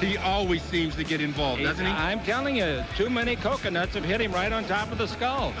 [0.00, 1.90] He always seems to get involved, doesn't he?
[1.90, 5.54] I'm telling you, too many coconuts have hit him right on top of the skull.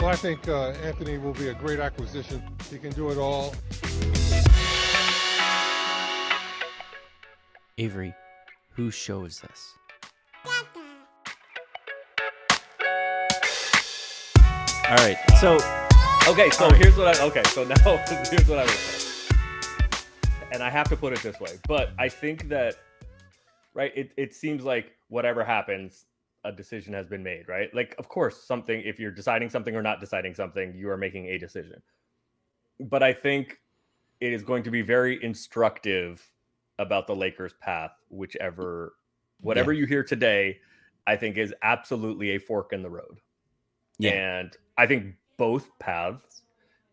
[0.00, 2.42] Well, I think uh, Anthony will be a great acquisition.
[2.68, 3.54] He can do it all.
[7.78, 8.14] Avery,
[8.70, 9.74] whose show is this?
[14.86, 15.58] All right, so
[16.26, 17.74] Okay, so here's what I okay, so now
[18.30, 18.93] here's what I would say.
[20.54, 22.76] And I have to put it this way, but I think that
[23.74, 26.06] right, it, it seems like whatever happens,
[26.44, 27.74] a decision has been made, right?
[27.74, 31.26] Like of course something if you're deciding something or not deciding something, you are making
[31.26, 31.82] a decision.
[32.78, 33.58] But I think
[34.20, 36.22] it is going to be very instructive
[36.78, 38.94] about the Lakers path, whichever
[39.40, 40.58] whatever you hear today,
[41.06, 43.20] I think is absolutely a fork in the road.
[43.98, 44.12] Yeah.
[44.12, 46.42] And I think both paths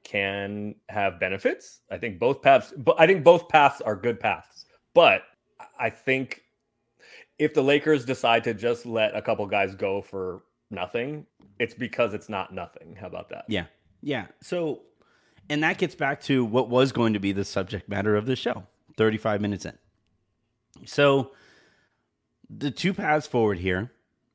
[0.04, 1.82] can have benefits.
[1.92, 4.66] I think both paths, but I think both paths are good paths.
[4.94, 5.24] But
[5.80, 6.42] I think
[7.40, 11.26] if the Lakers decide to just let a couple guys go for nothing,
[11.60, 12.96] it's because it's not nothing.
[13.00, 13.46] How about that?
[13.48, 13.66] yeah,
[14.02, 14.28] yeah.
[14.42, 14.82] So,
[15.50, 18.36] and that gets back to what was going to be the subject matter of the
[18.36, 18.64] show.
[18.98, 19.78] Thirty-five minutes in.
[20.86, 21.32] So,
[22.50, 23.92] the two paths forward here,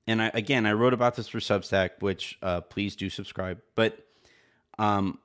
[0.06, 3.61] and I, again, I wrote about this for Substack, which uh, please do subscribe.
[3.75, 3.98] But
[4.78, 5.19] um,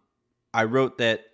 [0.53, 1.25] I wrote that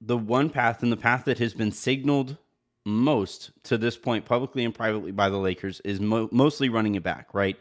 [0.00, 2.36] the one path and the path that has been signaled
[2.84, 7.02] most to this point, publicly and privately, by the Lakers is mo- mostly running it
[7.02, 7.56] back, right?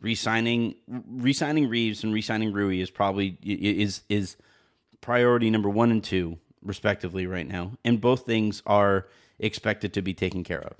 [0.00, 4.36] Resigning, resigning Reaves and resigning Rui is probably is is
[5.00, 9.06] priority number one and two, respectively, right now, and both things are
[9.38, 10.74] expected to be taken care of.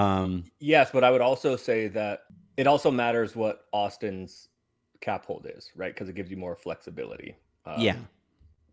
[0.00, 2.24] Um, Yes, but I would also say that
[2.56, 4.48] it also matters what Austin's
[5.00, 5.92] cap hold is, right?
[5.92, 7.36] Because it gives you more flexibility.
[7.66, 7.96] Um, yeah,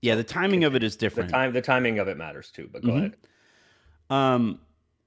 [0.02, 0.16] yeah.
[0.16, 1.30] The timing of it is different.
[1.30, 2.70] The time, the timing of it matters too.
[2.72, 2.98] But go Mhm.
[2.98, 3.14] ahead.
[4.10, 4.60] Um,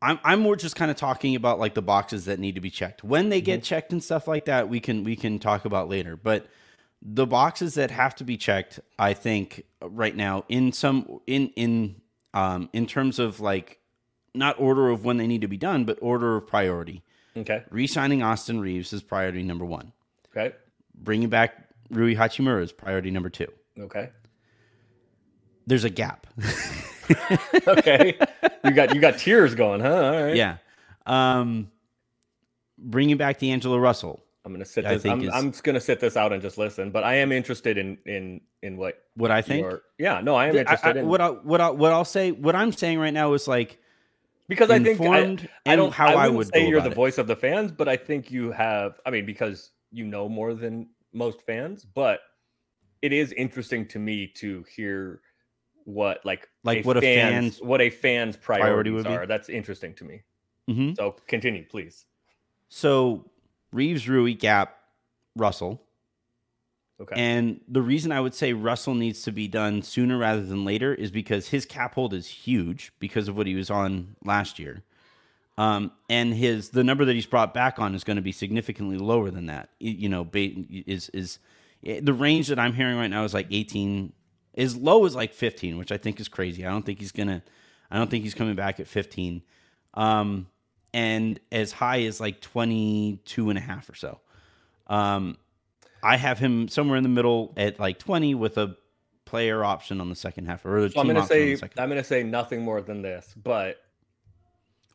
[0.02, 2.70] I'm I'm more just kind of talking about like the boxes that need to be
[2.70, 3.04] checked.
[3.04, 6.16] When they get checked and stuff like that, we can we can talk about later.
[6.16, 6.46] But
[7.02, 11.96] the boxes that have to be checked, I think right now in some in in
[12.34, 13.78] um in terms of like
[14.34, 17.02] not order of when they need to be done, but order of priority.
[17.36, 17.62] Okay.
[17.70, 19.92] Re-signing Austin Reaves is priority number one.
[20.36, 20.54] Okay.
[20.94, 23.48] Bringing back Rui Hachimura is priority number two.
[23.78, 24.10] Okay.
[25.66, 26.26] There's a gap.
[27.68, 28.16] Okay.
[28.64, 29.94] you got you got tears going, huh?
[30.14, 30.34] All right.
[30.34, 30.56] yeah.
[31.04, 31.70] Um,
[32.78, 34.22] bringing back D'Angelo Russell.
[34.44, 35.04] I'm gonna sit I this.
[35.06, 36.90] I'm, is- I'm just gonna sit this out and just listen.
[36.90, 39.62] But I am interested in in in what What I think.
[39.64, 42.30] your- yeah, no, I am interested I- in what I, what I, what I'll say,
[42.32, 43.78] what I'm saying right now is like
[44.48, 46.94] because I think I, I don't how I, I wouldn't say you're the it.
[46.94, 48.98] voice of the fans, but I think you have.
[49.06, 52.20] I mean, because you know more than most fans, but
[53.02, 55.20] it is interesting to me to hear
[55.84, 59.10] what like Like what a fan's fan's what a fan's priorities priority would be?
[59.10, 59.26] are.
[59.26, 60.22] That's interesting to me.
[60.68, 60.96] Mhm.
[60.96, 62.06] So continue, please.
[62.68, 63.30] so
[63.72, 64.76] Reaves, Rui, Gap,
[65.36, 65.82] Russell,
[67.00, 67.14] Okay.
[67.20, 70.94] and the reason I would say Russell needs to be done sooner rather than later
[70.94, 74.82] is because his cap hold is huge because of what he was on last year.
[75.58, 78.96] Um, and his the number that he's brought back on is going to be significantly
[78.96, 79.70] lower than that.
[79.80, 81.38] You know, is is
[81.84, 84.12] eh, the range that I'm hearing right now is like 18,
[84.56, 86.64] as low as like 15, which I think is crazy.
[86.64, 87.42] I don't think he's gonna,
[87.90, 89.42] I don't think he's coming back at 15,
[89.94, 90.46] um,
[90.92, 94.20] and as high as like 22 and a half or so.
[94.86, 95.38] Um,
[96.02, 98.76] I have him somewhere in the middle at like 20 with a
[99.24, 101.56] player option on the second half or the so I'm gonna say.
[101.78, 103.78] I'm gonna say nothing more than this, but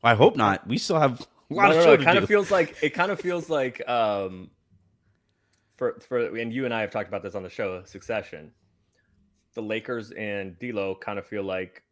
[0.04, 0.66] I hope not.
[0.68, 2.24] We still have a lot no, of no, show no, it kind do.
[2.24, 4.52] of feels like it kind of feels like um
[5.76, 8.52] for for and you and I have talked about this on the show Succession.
[9.56, 11.84] The Lakers and D'Lo kind of feel like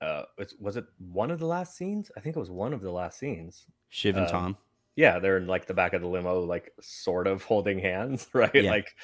[0.00, 2.10] uh it's, was it one of the last scenes?
[2.16, 3.66] I think it was one of the last scenes.
[3.88, 4.56] Shiv and uh, Tom.
[4.96, 8.54] Yeah, they're in like the back of the limo, like sort of holding hands, right?
[8.54, 8.70] Yeah.
[8.70, 8.94] Like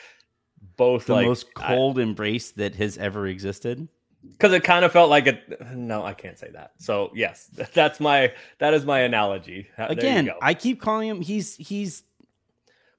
[0.77, 3.89] both The like most cold embrace that has ever existed.
[4.33, 5.61] because it kind of felt like it.
[5.75, 6.73] No, I can't say that.
[6.79, 9.69] So yes, that's my that is my analogy.
[9.77, 10.31] Uh, Again.
[10.41, 11.21] I keep calling him.
[11.21, 12.03] He's he's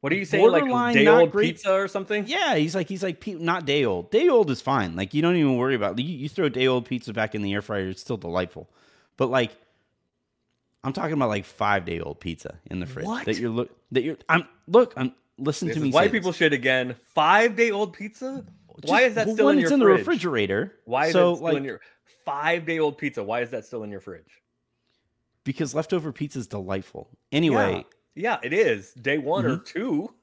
[0.06, 0.52] what are you saying?
[0.52, 2.28] Like day old great- pizza or something?
[2.28, 2.54] yeah.
[2.57, 4.12] He's like he's like not day old.
[4.12, 4.96] Day old is fine.
[4.96, 5.98] Like you don't even worry about.
[5.98, 8.69] You, you throw day old pizza back in the air fryer, it's still delightful.
[9.18, 9.50] But like,
[10.84, 13.25] I'm talking about like five day old pizza in the fridge What?
[13.25, 14.18] that you're look that you're.
[14.30, 14.94] I'm look.
[14.96, 15.90] I'm listen This to me.
[15.90, 16.38] white people this.
[16.38, 16.96] shit again.
[17.16, 18.46] Five day old pizza?
[18.84, 20.00] Why is that well, still in it's your in the fridge?
[20.02, 20.74] refrigerator?
[20.86, 21.81] Why is so, it still like, in your
[22.25, 23.24] five day old pizza?
[23.24, 24.44] Why is that still in your fridge?
[25.46, 27.07] because leftover pizza is delightful.
[27.31, 27.84] Anyway, Yeah,
[28.16, 28.94] yeah it is.
[28.94, 29.64] Day one or Mm-hmm.
[29.66, 30.14] two.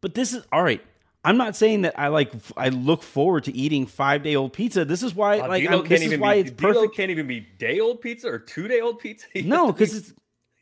[0.00, 0.82] But this is all right.
[1.24, 4.84] I'm not saying that I like I look forward to eating five day old pizza.
[4.84, 6.96] This is why Uh, like I'm, this can't is even why be, it's perfect.
[6.96, 9.26] can't even be day old pizza or two day old pizza.
[9.32, 10.12] He No, because it's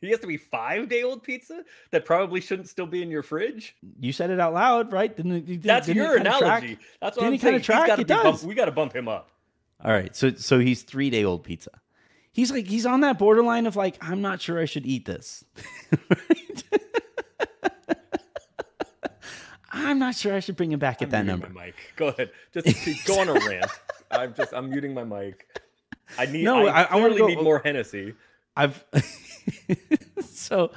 [0.03, 3.23] he has to be five day old pizza that probably shouldn't still be in your
[3.23, 3.75] fridge.
[3.99, 5.15] you said it out loud, right?
[5.17, 6.43] Didn't it, didn't- That's didn't your kinda track?
[6.63, 6.79] analogy.
[7.01, 7.55] That's what Didn't I'm saying.
[7.57, 7.99] He's track?
[7.99, 8.45] It does.
[8.45, 9.31] we got to bump him up.
[9.83, 11.71] All right, so so he's three day old pizza.
[12.33, 15.45] He's like he's on that borderline of like I'm not sure I should eat this.
[19.73, 21.49] I'm not sure I should bring him back at I'm that number.
[21.49, 21.75] My mic.
[21.97, 22.31] Go ahead.
[22.53, 23.71] Just go on a rant.
[24.11, 25.47] I'm just I'm muting my mic.
[26.19, 26.43] I need.
[26.45, 28.15] No, I- I, I go- need more Hennessy.
[28.57, 28.85] I've
[30.25, 30.73] so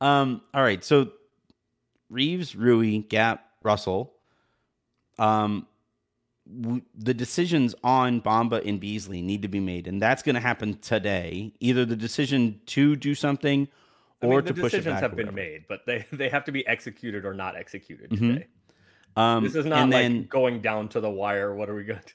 [0.00, 1.12] um all right, so
[2.10, 4.12] Reaves, Rui, Gap, Russell.
[5.18, 5.66] Um
[6.60, 10.40] w- the decisions on Bamba and Beasley need to be made, and that's going to
[10.40, 11.52] happen today.
[11.60, 13.68] Either the decision to do something
[14.22, 14.92] I or mean, to push it back.
[14.94, 18.34] decisions have been made, but they they have to be executed or not executed Mhm.
[18.34, 18.46] today.
[19.16, 21.54] Um, This is not and like then going down to the wire.
[21.54, 22.00] What are we going?
[22.00, 22.12] to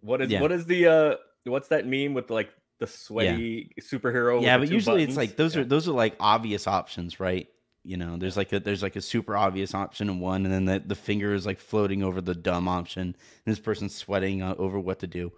[0.00, 0.40] What is Yeah.
[0.40, 1.16] what is the uh?
[1.44, 4.42] What's that meme with like the sweaty superhero?
[4.42, 5.62] yeah, but the usually it's like those Yeah.
[5.62, 7.48] are those are like obvious options, right?
[7.86, 10.64] You know, there's like a there's like a super obvious option in one, and then
[10.64, 14.54] the, the finger is like floating over the dumb option, and this person's sweating uh,
[14.58, 15.32] over what to do.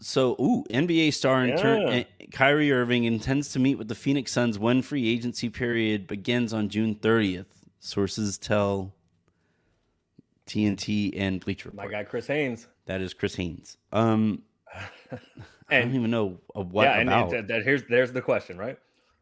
[0.00, 2.00] So, ooh, NBA star and Yeah.
[2.00, 6.52] uh, Kyrie Irving intends to meet with the Phoenix Suns when free agency period begins
[6.52, 7.46] on June 30th.
[7.80, 8.92] Sources tell
[10.46, 12.66] TNT and Bleacher my guy Chris Haynes.
[12.86, 13.76] That is Chris Haynes.
[13.92, 14.42] Um,
[15.70, 17.32] I don't even know uh, what yeah, and about.
[17.32, 18.78] it, that, here's there's the question, right?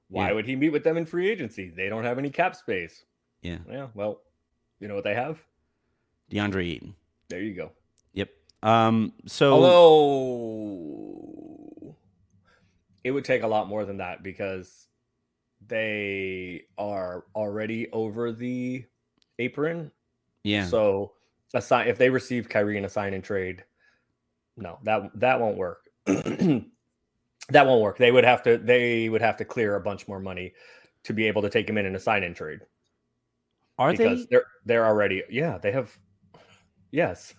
[0.09, 0.35] Why Yeah.
[0.35, 1.71] would he meet with them in free agency?
[1.71, 3.05] They don't have any cap space.
[3.43, 4.23] yeah, Yeah, well,
[4.81, 5.39] you know what they have?
[6.31, 6.95] Deandre Ayton.
[7.29, 7.73] There you go.
[8.15, 8.31] Yep.
[8.63, 9.13] Um.
[9.27, 9.87] So Although
[13.05, 14.89] it would take a lot more than that because
[15.67, 18.85] they are already over the
[19.39, 19.91] apron.
[20.45, 20.67] yeah.
[20.67, 21.13] So
[21.55, 23.65] assign if they receive Kyrie in a sign and trade,
[24.57, 25.89] no, that that won't work.
[27.51, 27.99] that won't work.
[27.99, 30.53] They would have to they would have to clear a bunch more money
[31.05, 32.61] to be able to take him in in a sign and trade
[33.79, 34.37] Are because they?
[34.37, 35.97] are they're already yeah they have
[36.91, 37.35] yes.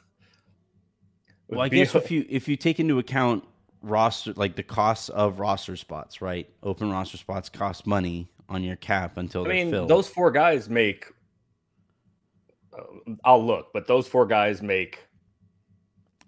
[1.49, 3.43] Well, I guess if you if you take into account
[3.81, 6.49] roster like the costs of roster spots, right?
[6.63, 9.89] Open roster spots cost money on your cap until I they're mean, filled.
[9.89, 11.05] those four guys make.
[12.77, 12.81] uh,
[13.23, 15.05] I'll look, but those four guys make.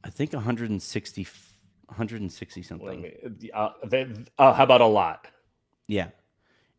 [0.04, 1.24] I think 160
[1.90, 3.02] 160 something.
[3.02, 4.08] me, uh, they,
[4.38, 5.28] uh, how about a lot?
[5.88, 6.10] Yeah.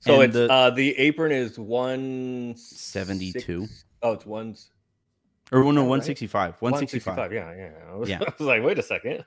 [0.00, 3.66] So And it's the- uh, the apron is one 72?
[3.66, 4.56] six- Oh, it's one
[5.52, 6.54] Or no, 165.
[6.60, 7.16] 165.
[7.18, 7.32] 165.
[7.32, 7.92] Yeah, yeah.
[7.92, 8.20] I was, Yeah.
[8.20, 9.24] I was like, wait a second.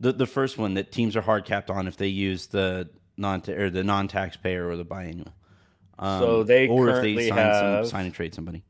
[0.00, 3.40] The the first one that teams are hard capped on if they use the non
[3.48, 5.32] or the non taxpayer or the biannual.
[5.98, 8.64] Um, So they or if they sign have- some, sign and trade somebody.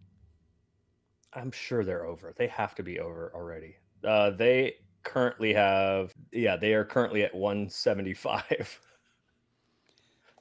[1.32, 2.34] I'm sure they're over.
[2.36, 3.76] They have to be over already.
[4.04, 8.80] Uh, they currently have, yeah, they are currently at 175.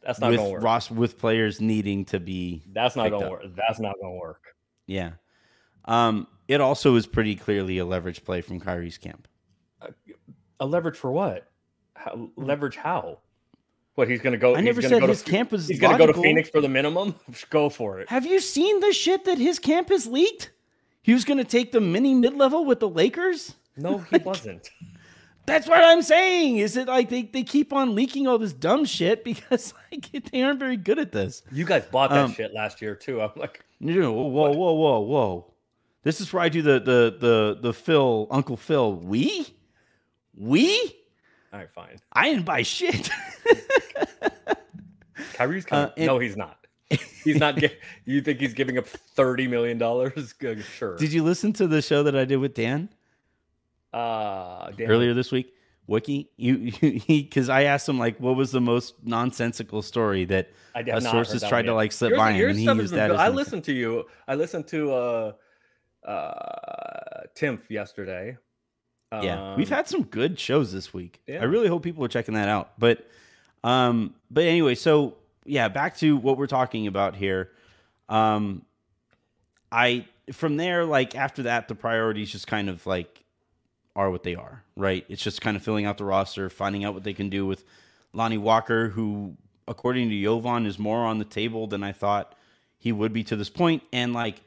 [0.04, 0.64] That's not with going to work.
[0.64, 3.32] Ross with players needing to be That's not going to up.
[3.32, 3.44] work.
[3.56, 4.44] That's not going to work.
[4.88, 5.12] Yeah.
[5.86, 9.28] Um, it also is pretty clearly a leverage play from Kyrie's camp.
[10.60, 11.48] A leverage for what?
[11.96, 13.20] How, leverage how?
[13.96, 14.56] What he's going to go?
[14.56, 16.20] I never said go his to, camp was He's going to go to.
[16.20, 17.14] Phoenix for the minimum.
[17.50, 18.10] go for it.
[18.10, 20.52] Have you seen the shit that his camp has leaked?
[21.02, 23.56] He was going to take the mini mid level with the Lakers.
[23.78, 24.70] No, he wasn't.
[25.48, 26.58] That's what I'm saying.
[26.58, 30.44] Is it like they, they keep on leaking all this dumb shit because like they
[30.44, 31.42] aren't very good at this?
[31.52, 33.22] You guys bought that Um, shit last year too.
[33.22, 35.54] I'm like, No, no, whoa, whoa, whoa, whoa, whoa.
[36.04, 38.96] This is where I do the the the the Phil Uncle Phil.
[38.96, 39.48] We,
[40.36, 40.96] we.
[41.54, 41.98] all right, fine.
[42.14, 43.10] I didn't buy shit.
[45.34, 45.86] Kyrie's coming.
[45.86, 46.58] Uh, and- no, he's not.
[47.24, 47.56] He's not.
[47.58, 47.72] Gi-
[48.06, 50.34] you think he's giving up thirty million dollars?
[50.78, 50.98] Sure.
[50.98, 52.90] Did you listen to the show that I did with Dan?
[53.94, 55.54] Uh, earlier this week.
[55.90, 60.26] Woike, you, you he because I asked him like, what was the most nonsensical story
[60.26, 62.66] that I have not heard sources tried to like slip Yours- by him, and he
[62.66, 63.08] stuff has used that.
[63.10, 63.20] good.
[63.20, 64.06] I listened to you.
[64.28, 65.32] I listened to uh,
[66.08, 68.38] uh, Timph yesterday.
[69.12, 71.22] Yeah, we've Um, had some good shows this week.
[71.28, 71.42] Yeah.
[71.42, 72.80] I really hope people are checking that out.
[72.80, 73.06] But,
[73.62, 77.52] um, but anyway, so yeah, back to what we're talking about here.
[78.08, 78.64] Um,
[79.70, 83.26] I from there, like after that, the priorities just kind of like
[83.96, 85.06] are what they are, right?
[85.10, 87.64] It's just kind of filling out the roster, finding out what they can do with
[88.14, 89.36] Lonnie Walker, who,
[89.68, 92.36] according to Jovan, is more on the table than I thought
[92.78, 93.84] he would be to this point.
[93.94, 94.42] And like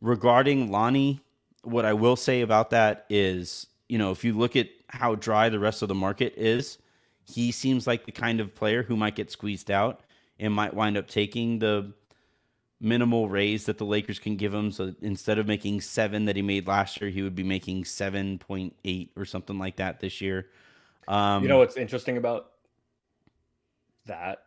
[0.00, 1.20] regarding Lonnie,
[1.62, 5.48] what I will say about that is, you know, if you look at how dry
[5.48, 6.78] the rest of the market is,
[7.24, 10.00] he seems like the kind of player who might get squeezed out
[10.38, 11.92] and might wind up taking the
[12.80, 14.70] minimal raise that the Lakers can give him.
[14.70, 18.38] So instead of making seven that he made last year, he would be making seven
[18.38, 20.50] point eight or something like that this year.
[21.08, 22.52] Um, you know what's interesting about
[24.06, 24.38] that?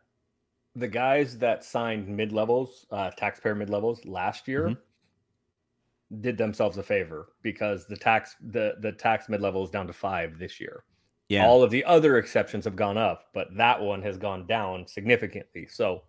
[0.75, 4.77] The guys that signed mid levels, uh, taxpayer mid levels last year, Mhm.
[6.21, 9.93] did themselves a favor because the tax the the tax mid level is down to
[9.93, 10.83] five this year.
[11.29, 14.88] yeah, All of the other exceptions have gone up, but that one has gone down
[14.88, 15.67] significantly.
[15.67, 16.03] So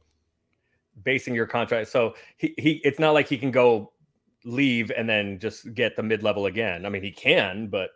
[1.05, 3.93] basing your contract, so he, he it's not like he can go
[4.45, 6.87] leave and then just get the mid level again.
[6.87, 7.91] I mean, he can, but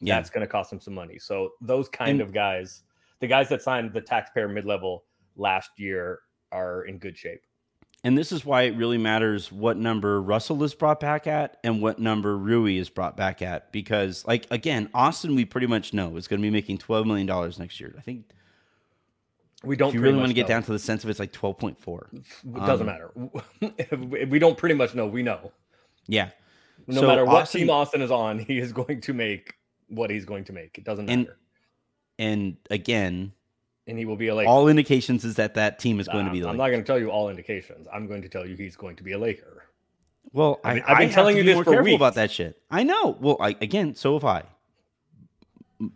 [0.00, 0.16] yeah.
[0.16, 1.18] that's going to cost him some money.
[1.18, 2.82] So those kind And- of guys,
[3.20, 5.04] the guys that signed the taxpayer mid level
[5.36, 6.20] last year,
[6.54, 7.42] are in good shape.
[8.04, 11.80] And this is why it really matters what number Russell is brought back at and
[11.80, 13.72] what number Rui is brought back at.
[13.72, 17.52] Because, like, again, Austin, we pretty much know is going to be making $12 million
[17.58, 17.94] next year.
[17.98, 18.26] I think
[19.64, 19.88] We don't.
[19.88, 20.48] if you really want to get know.
[20.48, 22.06] down to the sense of it's like 12.4.
[22.12, 23.30] it doesn't um,
[23.90, 24.26] matter.
[24.26, 25.06] we don't pretty much know.
[25.06, 25.52] We know.
[26.06, 26.30] Yeah.
[26.86, 29.54] No So matter what Austin- team Austin is on, he is going to make
[29.88, 30.76] what he's going to make.
[30.78, 31.38] It doesn't And matter.
[32.18, 33.32] And again,
[33.86, 34.48] And, he will be a Laker.
[34.48, 36.98] all indications is that that team is going to be I'm not going to tell
[36.98, 37.86] you all indications.
[37.92, 39.64] I'm going to tell you he's going to be a Laker.
[40.32, 41.84] Well, I I, mean, I I've been have telling you be this more for careful
[41.84, 41.96] weeks.
[41.96, 42.60] about that shit.
[42.70, 43.16] I know.
[43.20, 44.42] Well, I, again, so have I.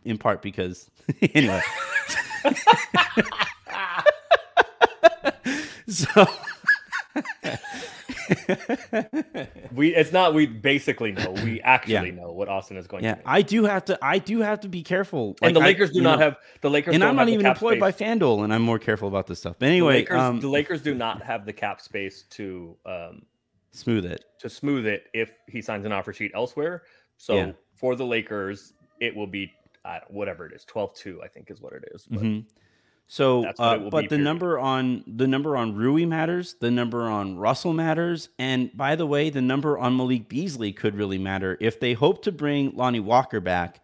[0.04, 0.90] In part because,
[1.34, 1.60] anyway.
[5.88, 6.26] So,
[9.72, 11.30] We it's not we basically know.
[11.30, 13.26] We actually know what Austin is going yeah, to make.
[13.26, 13.98] I do have to.
[14.02, 15.36] I do have to be careful.
[15.42, 17.32] and the Like, I- Lakers do not know, have the Lakers And I'm not the
[17.32, 17.92] even employed by.
[17.92, 19.56] FanDuel, and I'm more careful about this stuff.
[19.58, 23.22] But the anyway, Lakers, um, the Lakers do not have the cap space to um
[23.72, 24.24] smooth it.
[24.40, 26.82] to smooth it if he signs an offer sheet elsewhere.
[27.16, 27.52] So Yeah.
[27.74, 29.52] for the Lakers, it will be
[29.84, 32.06] don't, whatever it is, 12-2, I think is what it is.
[32.10, 32.44] But Mhm.
[33.10, 34.24] So, uh, but the period.
[34.24, 36.56] number on the number on Rui matters.
[36.60, 40.94] The number on Russell matters, and by the way, the number on Malik Beasley could
[40.94, 43.80] really matter if they hope to bring Lonnie Walker back,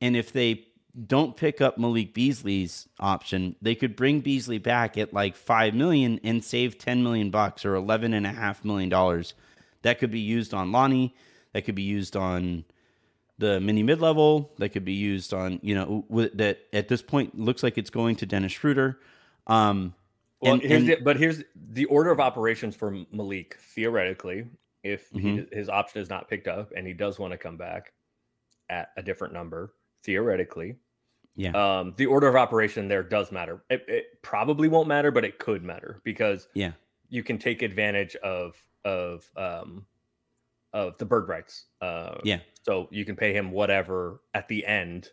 [0.00, 0.68] and if they
[1.06, 6.20] don't pick up Malik Beasley's option, they could bring Beasley back at like five million
[6.22, 9.34] and save ten million bucks or eleven and a half million dollars.
[9.82, 11.16] That could be used on Lonnie.
[11.52, 12.64] That could be used on
[13.38, 17.02] the mini mid level that could be used on you know with, that at this
[17.02, 18.98] point looks like it's going to Dennis Schroeder.
[19.46, 19.94] Um,
[20.40, 23.56] well, and- here's and- the, but here's the order of operations for Malik.
[23.74, 24.46] Theoretically,
[24.82, 25.52] if he, Mhm.
[25.54, 27.92] his option is not picked up and he does want to come back
[28.70, 30.76] at a different number, theoretically,
[31.36, 31.50] yeah,
[31.80, 33.62] um, the order of operation there does matter.
[33.68, 36.72] It, it probably won't matter, but it could matter because yeah,
[37.08, 39.86] you can take advantage of of um
[40.74, 41.66] of the bird rights.
[41.80, 45.08] Uh, yeah, so you can pay him whatever at the end.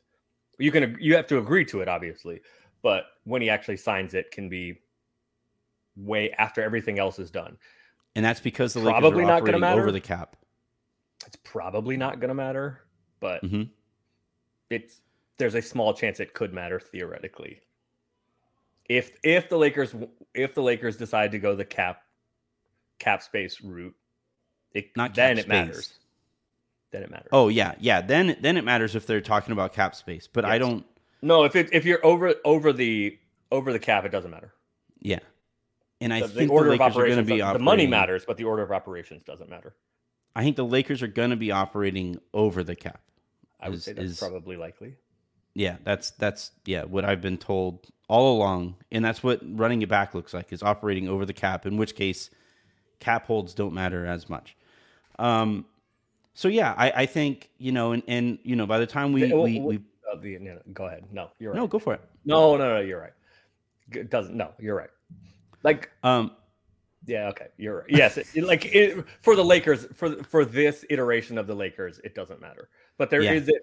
[0.57, 2.41] You can you have to agree to it, obviously,
[2.81, 4.79] but when he actually signs it, can be
[5.95, 7.57] way after everything else is done.
[8.15, 9.79] and that's because the Probably Lakers are not gonna matter.
[9.81, 10.35] over the cap.
[11.25, 12.81] It's probably not going to matter,
[13.19, 13.69] but Mhm.
[14.71, 15.01] it's
[15.37, 17.61] there's a small chance it could matter theoretically.
[18.89, 19.95] If if the Lakers
[20.33, 22.03] if the Lakers decide to go the cap
[22.99, 23.95] cap space route,
[24.73, 25.93] it Not then it matters.
[26.91, 27.29] Then it matters.
[27.31, 28.01] Oh yeah, yeah.
[28.01, 30.27] Then then it matters if they're talking about cap space.
[30.27, 30.85] But I don't.
[31.21, 33.17] no, if it if you're over over the
[33.51, 34.53] over the cap, it doesn't matter.
[34.99, 35.19] Yeah,
[35.99, 37.59] and I The, the think the, order of Lakers are going to operations, be the
[37.63, 39.73] money matters, but the order of operations doesn't matter.
[40.35, 43.01] I think the Lakers are going to be operating over the cap.
[43.59, 44.95] I would Is- say that's is- probably likely.
[45.53, 49.89] Yeah, that's that's yeah what I've been told all along, and that's what running it
[49.89, 51.65] back looks like is operating over the cap.
[51.65, 52.29] In which case,
[53.01, 54.55] cap holds don't matter as much.
[55.19, 55.65] Um,
[56.33, 59.31] so yeah, I, I think you know, and, and you know, by the time we
[59.33, 59.75] we, we
[60.11, 61.05] Uh, the, no, no, go ahead.
[61.11, 61.57] No, you're right.
[61.57, 62.01] no go for it.
[62.25, 63.13] No, no, no, you're right.
[63.91, 64.35] It doesn't.
[64.35, 64.89] No, you're right.
[65.63, 66.31] Like Um,
[67.05, 67.27] Yeah.
[67.29, 67.47] Okay.
[67.57, 67.89] You're right.
[67.89, 68.17] Yes.
[68.17, 72.39] it- like it, for the Lakers, for for this iteration of the Lakers, it doesn't
[72.41, 72.69] matter.
[72.97, 73.33] But there Yeah.
[73.33, 73.53] is a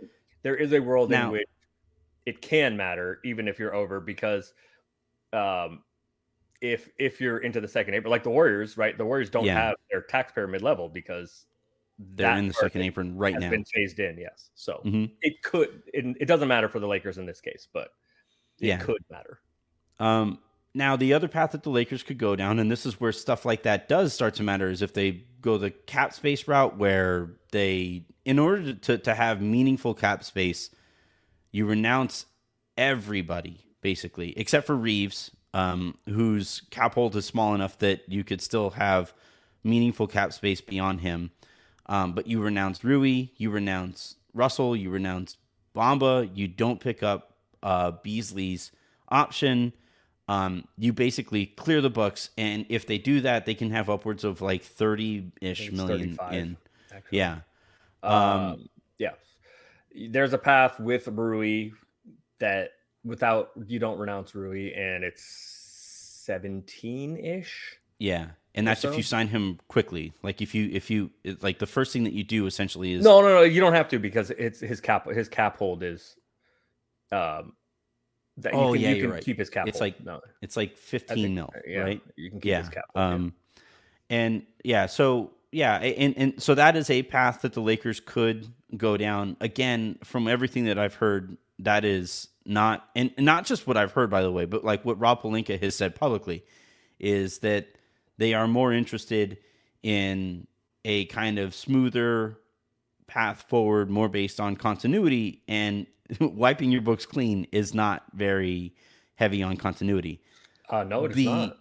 [0.43, 1.49] there is a world Now- in which
[2.27, 4.53] it can matter, even if you're over, because
[5.33, 5.83] um,
[6.61, 8.97] if if you're into the second apron, like the Warriors, right?
[8.97, 9.55] The Warriors don't Yeah.
[9.55, 11.47] have their taxpayer mid level because
[11.99, 13.51] they're in the second apron right now.
[13.51, 14.19] been phased in.
[14.19, 14.51] Yes.
[14.55, 15.11] So Mhm.
[15.23, 15.83] it could.
[15.93, 17.93] It, it doesn't matter for the Lakers in this case, but
[18.61, 18.79] it Yeah.
[18.79, 19.41] could matter.
[19.99, 20.39] Um,
[20.75, 23.45] now the other path that the Lakers could go down, and this is where stuff
[23.45, 27.31] like that does start to matter, is if they go the cap space route, where
[27.51, 30.71] they, in order to, to have meaningful cap space,
[31.51, 32.27] you renounce
[32.77, 38.41] everybody basically, except for Reaves, um, whose cap hold is small enough that you could
[38.41, 39.13] still have
[39.65, 41.31] meaningful cap space beyond him.
[41.87, 45.37] Um, but you renounce Rui, you renounce Russell, you renounce
[45.75, 48.73] Bamba, you don't pick up uh, Beasley's
[49.09, 49.73] option.
[50.29, 54.25] um, you basically clear the books, and if they do that, they can have upwards
[54.25, 56.57] of like thirty ish million in.
[56.93, 57.19] actually.
[57.19, 57.39] Yeah,
[58.03, 59.13] Um, yeah.
[59.95, 61.71] There's a path with Rui
[62.41, 62.73] that
[63.09, 65.23] without you don't renounce Rui, and it's
[66.25, 67.77] 17 ish.
[67.99, 70.13] yeah, and that's if you sign him quickly.
[70.23, 71.11] Like if you if you
[71.41, 73.43] like the first thing that you do essentially is No, no, no.
[73.43, 75.09] You don't have to because it's his cap.
[75.11, 76.17] His cap hold is,
[77.13, 77.53] um,
[78.39, 79.25] that Oh, you can, yeah, you can right.
[79.25, 79.67] keep his cap.
[79.69, 79.93] It's hold.
[79.93, 82.03] like no, it's like fifteen think- mil, yeah, right?
[82.17, 82.59] You can keep yeah.
[82.61, 82.85] his cap.
[82.95, 83.15] hold, yeah.
[83.15, 83.35] Um,
[84.11, 88.49] and yeah, so yeah, and and so that is a path that the Lakers could
[88.77, 89.37] go down.
[89.41, 94.11] Again, from everything that I've heard, that is not and not just what I've heard,
[94.11, 96.45] by the way, but like what Rob Pelinka has said publicly,
[96.99, 97.69] is that
[98.17, 99.39] they are more interested
[99.83, 100.47] in
[100.85, 102.39] a kind of smoother
[103.07, 105.87] path forward, more based on continuity, and
[106.21, 108.75] wiping your books clean is not very
[109.17, 110.21] heavy on continuity
[110.71, 111.57] Uh, no, it's the not.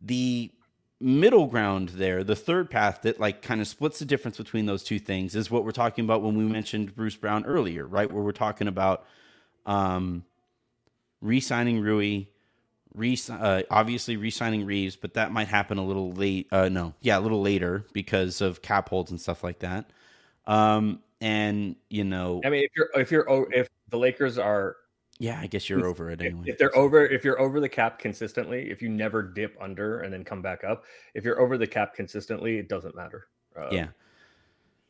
[0.00, 0.50] the
[1.00, 4.84] middle ground there, the third path that like kind of splits the difference between those
[4.84, 8.10] two things is what we're talking about when we mentioned Bruce Brown earlier, right?
[8.10, 9.04] Where we're talking about
[9.66, 10.24] um
[11.20, 12.24] re-signing Rui,
[12.94, 16.48] re uh, obviously re-signing Reaves, but that might happen a little late.
[16.52, 19.90] Uh, no, yeah, a little later because of cap holds and stuff like that.
[20.46, 24.76] Um, and you know, I mean, if you're if you're if the Lakers are
[25.18, 26.44] yeah, I guess you're over it anyway.
[26.46, 30.12] if they're over if you're over the cap consistently, if you never dip under and
[30.12, 33.28] then come back up, if you're over the cap consistently, it doesn't matter.
[33.56, 33.86] Uh, yeah,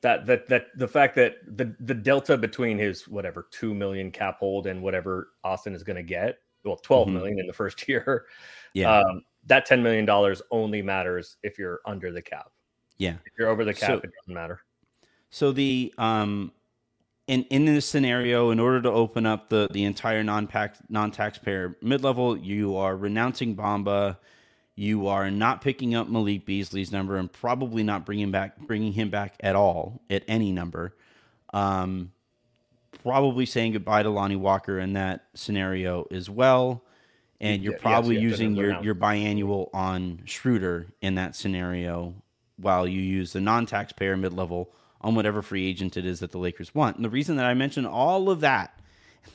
[0.03, 4.39] that that that the fact that the the delta between his whatever two million cap
[4.39, 7.13] hold and whatever Austin is going to get, well, twelve Mhm.
[7.15, 8.27] million in the first year,
[8.75, 12.51] yeah, um, that ten million dollars only matters if you're under the cap.
[12.99, 13.15] yeah.
[13.25, 14.61] If you're over the cap, So- it doesn't matter.
[15.31, 16.53] So the um
[17.29, 20.49] in in this scenario, in order to open up the the entire non
[20.89, 24.19] non taxpayer mid level, you are renouncing Bamba.
[24.75, 29.11] You are not picking up Malik Beasley's number and probably not bringing back bringing him
[29.11, 30.97] back at all at any number.
[31.53, 32.13] Um,
[33.03, 36.85] probably saying goodbye to Lonnie Walker in that scenario as well.
[37.41, 42.15] And you're Yeah, yes, probably you using your, your biannual on Schroeder in that scenario
[42.57, 46.31] while you use the non taxpayer mid level on whatever free agent it is that
[46.31, 46.97] the Lakers want.
[46.97, 48.79] And the reason that I mention all of that,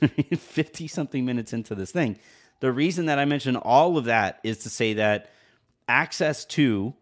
[0.36, 2.18] 50 something minutes into this thing,
[2.60, 5.30] the reason that I mention all of that is to say that
[5.88, 6.94] access to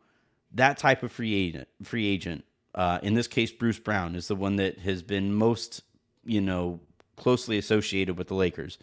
[0.54, 2.44] that type of free agent, free agent,
[2.74, 5.82] uh, in this case, Bruce Brown is the one that has been most,
[6.24, 6.80] you know,
[7.16, 8.78] closely associated with the Lakers.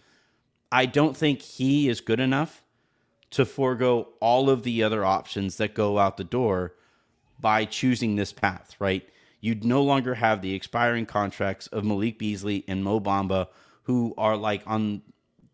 [0.72, 2.64] I don't think he is good enough
[3.30, 6.74] to forego all of the other options that go out the door
[7.40, 9.08] by choosing this path, right?
[9.40, 13.48] You'd no longer have the expiring contracts of Malik Beasley and Mo Bamba,
[13.84, 15.02] who are like on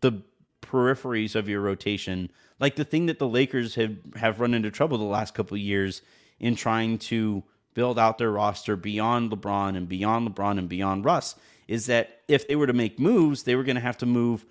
[0.00, 0.22] the
[0.70, 4.98] peripheries of your rotation, like the thing that the Lakers have have run into trouble
[4.98, 6.02] the last couple of years
[6.38, 7.42] in trying to
[7.74, 11.34] build out their roster beyond LeBron and beyond LeBron and beyond Russ
[11.68, 14.44] is that if they were to make moves, they were going to have to move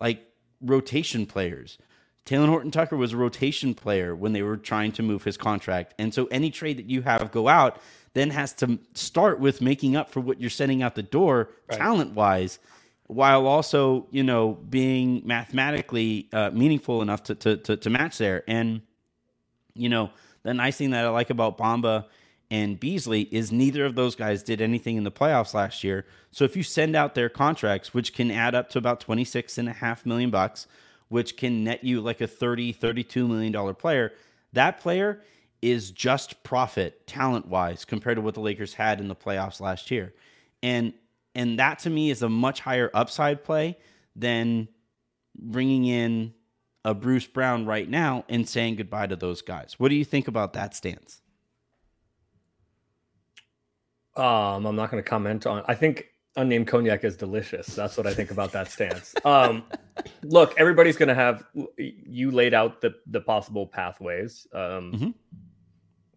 [0.00, 0.24] like
[0.60, 1.78] rotation players.
[2.26, 5.94] Talen Horton Tucker was a rotation player when they were trying to move his contract.
[5.98, 7.80] And so any trade that you have go out
[8.14, 12.14] then has to start with making up for what you're sending out the door talent
[12.14, 12.58] wise
[13.10, 18.44] while also, you know, being mathematically uh, meaningful enough to, to, to, to match there.
[18.46, 18.82] And,
[19.74, 20.10] you know,
[20.44, 22.04] the nice thing that I like about Bamba
[22.52, 26.06] and Beasley is neither of those guys did anything in the playoffs last year.
[26.30, 29.68] So if you send out their contracts, which can add up to about 26 and
[29.68, 30.68] a half million bucks,
[31.08, 34.12] which can net you like a 30, 32 million dollar player,
[34.52, 35.20] that player
[35.60, 39.90] is just profit talent wise compared to what the Lakers had in the playoffs last
[39.90, 40.14] year.
[40.62, 40.92] And
[41.34, 43.76] and that to me is a much higher upside play
[44.16, 44.68] than
[45.36, 46.34] bringing in
[46.84, 49.74] a Bruce Brown right now and saying goodbye to those guys.
[49.78, 51.20] What do you think about that stance?
[54.16, 55.62] Um, I'm not going to comment on.
[55.68, 57.66] I think unnamed cognac is delicious.
[57.68, 59.14] That's what I think about that stance.
[59.24, 59.64] Um,
[60.22, 61.44] look, everybody's going to have.
[61.76, 65.14] You laid out the the possible pathways um, Mhm.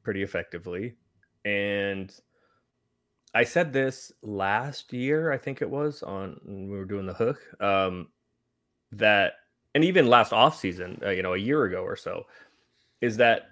[0.01, 0.95] pretty effectively,
[1.45, 2.13] and
[3.33, 5.31] I said this last year.
[5.31, 7.39] I think it was on when we were doing the hook.
[7.59, 8.09] Um,
[8.91, 9.33] that
[9.73, 12.25] and even last off season, uh, you know, a year ago or so,
[13.01, 13.47] is that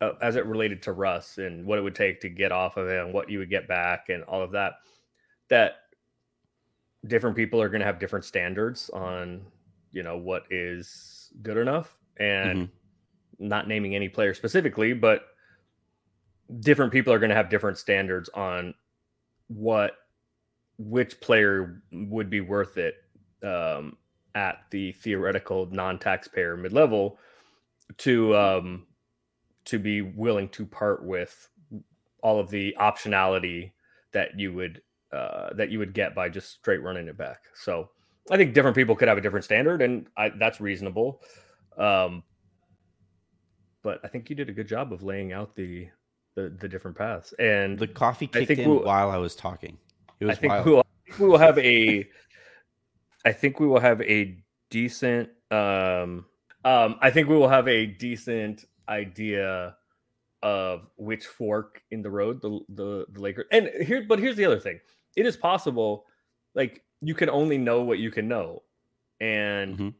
[0.00, 2.88] uh, as it related to Russ and what it would take to get off of
[2.88, 4.74] him, what you would get back, and all of that.
[5.50, 5.74] That
[7.06, 9.42] different people are going to have different standards on,
[9.90, 12.70] you know, what is good enough, and
[13.38, 15.26] not naming any player specifically, but
[16.60, 18.74] different people are going to have different standards on
[19.54, 19.92] what
[20.78, 22.96] which player would be worth it
[23.42, 23.96] um,
[24.34, 27.18] at the theoretical non-taxpayer mid-level
[27.98, 28.86] to um,
[29.64, 31.48] to be willing to part with
[32.22, 33.72] all of the optionality
[34.12, 34.80] that you would
[35.12, 37.40] uh, that you would get by just straight running it back.
[37.54, 37.90] So
[38.30, 41.22] I think different people could have a different standard, and I, that's reasonable.
[41.76, 42.22] Um,
[43.82, 45.88] but I think you did a good job of laying out the
[46.34, 47.32] the, the different paths.
[47.38, 49.78] And The coffee kicked in we'll- while I was talking.
[50.20, 50.66] It was I think wild.
[50.66, 50.86] we will,
[51.18, 52.08] we will have a
[53.24, 54.36] I think we will have a
[54.70, 56.24] decent um
[56.64, 59.76] um I think we will have a decent idea
[60.42, 64.44] of which fork in the road the the, the Lakers and here but here's the
[64.44, 64.80] other thing.
[65.16, 66.06] It is possible
[66.54, 68.62] like you can only know what you can know.
[69.20, 69.94] And Mhm.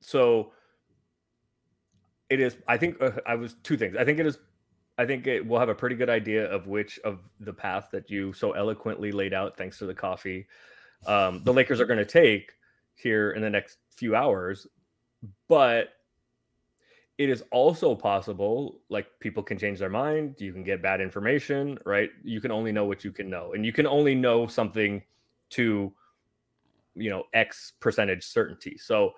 [0.00, 0.52] so
[2.28, 3.96] it is I think uh, I was two things.
[3.96, 4.38] I think it is
[4.98, 8.10] I think it will have a pretty good idea of which of the path that
[8.10, 10.46] you so eloquently laid out, thanks to the coffee,
[11.06, 12.52] um, the Lakers are going to take
[12.94, 14.66] here in the next few hours.
[15.48, 15.90] But
[17.18, 20.36] it is also possible, like people can change their mind.
[20.38, 22.10] You can get bad information, right?
[22.22, 25.02] You can only know what you can know, and you can only know something
[25.50, 25.92] to,
[26.94, 28.76] you know, X percentage certainty.
[28.78, 29.12] So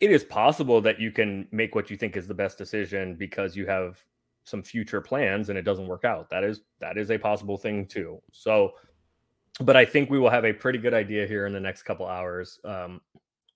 [0.00, 3.56] it is possible that you can make what you think is the best decision because
[3.56, 4.02] you have
[4.44, 6.28] some future plans and it doesn't work out.
[6.30, 8.20] That is that is a possible thing too.
[8.32, 8.72] So,
[9.60, 12.06] but I think we will have a pretty good idea here in the next couple
[12.06, 13.00] hours um,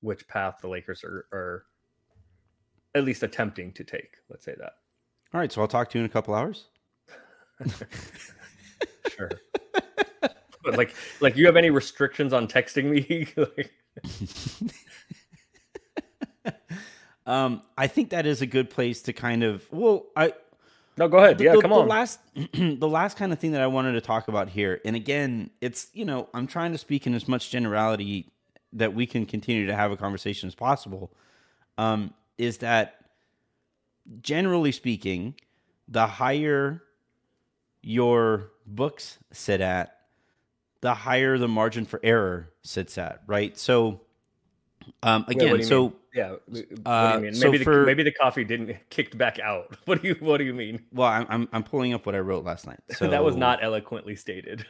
[0.00, 1.64] which path the Lakers are, are
[2.94, 4.16] at least attempting to take.
[4.30, 4.74] Let's say that.
[5.34, 6.66] All right, so I'll talk to you in a couple hours.
[9.16, 9.30] Sure.
[10.62, 13.28] but like, like you have any restrictions on texting me?
[13.56, 13.72] Like-
[17.26, 20.32] Um, I think that is a good place to kind of well, I
[20.98, 21.38] no, go ahead.
[21.38, 21.88] the, Yeah, the- come the on.
[21.88, 22.20] last
[22.54, 25.88] the last kind of thing that I wanted to talk about here, and again, it's
[25.92, 28.30] you know I'm trying to speak in as much generality
[28.72, 31.12] that we can continue to have a conversation as possible.
[31.78, 32.96] Um, is that
[34.20, 35.34] generally speaking,
[35.88, 36.82] the higher
[37.82, 39.96] your books sit at,
[40.80, 43.56] the higher the margin for error sits at, right?
[43.58, 44.00] So,
[45.02, 45.92] um, again, you so mean?
[46.14, 46.36] yeah.
[46.84, 47.34] Uh, mean?
[47.34, 49.76] so Maybe the for- maybe the coffee didn't kicked back out.
[49.84, 50.82] What do you What do you mean?
[50.92, 52.80] well, I'm, I'm I'm pulling up what I wrote last night.
[52.90, 54.66] So that was not eloquently stated.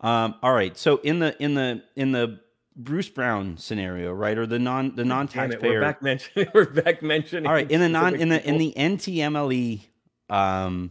[0.00, 0.76] Um, all right.
[0.76, 2.40] So in the in the in the
[2.76, 5.74] Bruce Brown scenario, right, or the non the non taxpayer.
[5.74, 6.48] we're back mentioning.
[6.54, 7.46] We're back mentioning.
[7.46, 9.80] all right, in the non in the in the NTMLE,
[10.30, 10.90] um,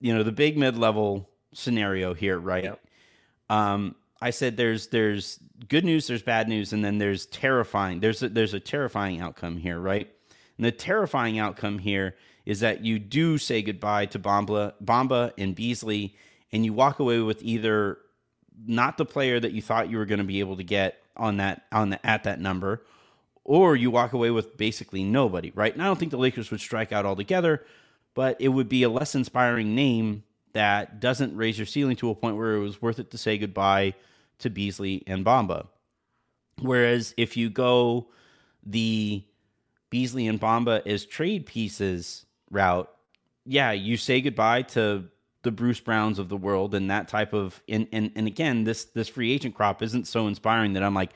[0.00, 2.64] you know, the big mid level scenario here, right?
[2.64, 2.80] Yep.
[3.50, 8.00] Um, I said there's there's good news, there's bad news, and then there's terrifying.
[8.00, 10.10] There's a, there's a terrifying outcome here, right?
[10.56, 15.54] And the terrifying outcome here is that you do say goodbye to Bamba, Bamba and
[15.54, 16.16] Beasley,
[16.50, 17.98] and you walk away with either
[18.66, 21.36] not the player that you thought you were going to be able to get on
[21.36, 22.84] that on the at that number,
[23.44, 25.72] or you walk away with basically nobody, right?
[25.72, 27.64] And I don't think the Lakers would strike out altogether,
[28.14, 32.14] but it would be a less inspiring name that doesn't raise your ceiling to a
[32.14, 33.94] point where it was worth it to say goodbye
[34.38, 35.66] to Beasley and Bamba.
[36.60, 38.08] Whereas if you go
[38.64, 39.24] the
[39.90, 42.90] Beasley and Bamba as trade pieces route,
[43.44, 45.04] yeah, you say goodbye to
[45.42, 48.84] the Bruce Browns of the world and that type of and and, and again, this
[48.86, 51.12] this free agent crop isn't so inspiring that I'm like,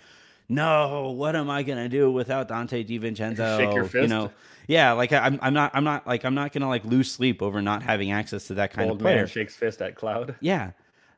[0.53, 3.59] no, what am I gonna do without Donte DiVincenzo?
[3.59, 4.31] Shake your You know,
[4.67, 7.61] yeah, like I'm I'm not I'm not like I'm not gonna like lose sleep over
[7.63, 9.17] not having access to that kind old of player.
[9.17, 10.37] man shakes fist at cloud.
[10.41, 10.73] Yeah.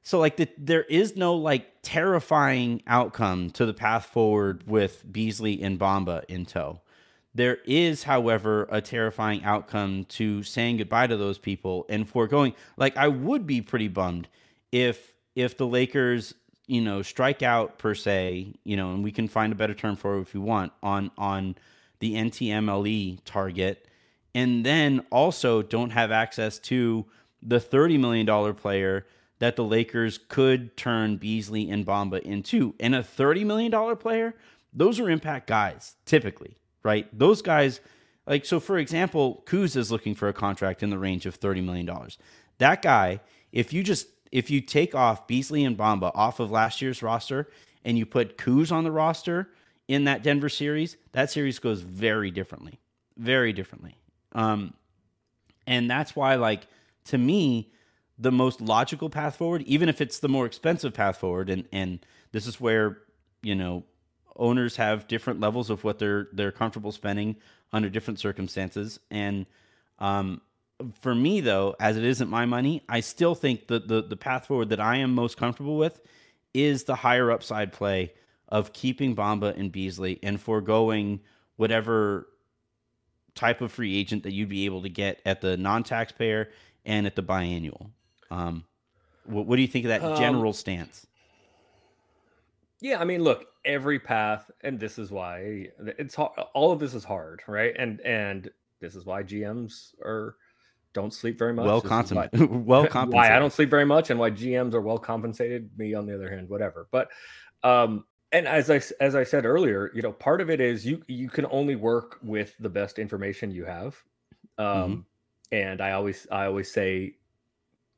[0.06, 5.62] So like the, there is no like terrifying outcome to the path forward with Beasley
[5.62, 6.82] and Bamba in tow.
[7.34, 12.54] There is, however, a terrifying outcome to saying goodbye to those people and foregoing.
[12.76, 14.28] Like I would be pretty bummed
[14.70, 16.34] if if the Lakers,
[16.66, 19.96] you know, strike out per se, you know, and we can find a better term
[19.96, 21.56] for it if we want on on
[22.00, 23.86] the NTMLE target,
[24.34, 27.06] and then also don't have access to
[27.42, 29.06] the $30 million player
[29.38, 32.74] that the Lakers could turn Beasley and Bamba into.
[32.80, 34.34] And a $30 million player,
[34.72, 37.06] those are impact guys, typically, right?
[37.16, 37.80] Those guys,
[38.26, 41.62] like, so for example, Kuz is looking for a contract in the range of $30
[41.64, 41.90] million.
[42.58, 43.20] That guy,
[43.52, 47.48] if you just, if you take off Beasley and Bamba off of last year's roster
[47.84, 49.48] and you put Kuz on the roster
[49.86, 52.80] in that Denver series, that series goes very differently,
[53.16, 53.94] very differently.
[54.32, 54.74] Um,
[55.68, 56.66] and that's why, like,
[57.04, 57.70] to me,
[58.18, 62.04] the most logical path forward, even if it's the more expensive path forward, and and
[62.32, 62.98] this is where
[63.42, 63.84] you know
[64.34, 67.36] owners have different levels of what they're they're comfortable spending
[67.72, 68.98] under different circumstances.
[69.12, 69.46] And
[70.00, 70.40] um,
[71.00, 74.46] for me, though, as it isn't my money, I still think that the the path
[74.46, 76.00] forward that I am most comfortable with
[76.52, 78.12] is the higher upside play
[78.48, 81.20] of keeping Bamba and Beasley and foregoing
[81.56, 82.28] whatever
[83.34, 86.50] type of free agent that you'd be able to get at the non-taxpayer
[86.84, 87.90] and at the biannual.
[88.30, 88.64] Um,
[89.24, 91.06] what, what do you think of that Um, general stance?
[92.80, 96.38] Yeah, I mean, look, every path, and this is why it's hard.
[96.52, 97.74] All of this is hard, right?
[97.78, 100.36] And and this is why GMs are
[100.94, 101.66] don't sleep very much.
[101.66, 102.66] Well This is why- compensated.
[102.66, 103.14] well compensated.
[103.30, 105.70] why I don't sleep very much and why GMs are well compensated.
[105.76, 106.88] Me, on the other hand, whatever.
[106.90, 107.08] But
[107.62, 111.02] um, and as I as I said earlier, you know, part of it is you
[111.06, 113.96] you can only work with the best information you have.
[114.56, 115.04] Um,
[115.52, 117.16] and I always I always say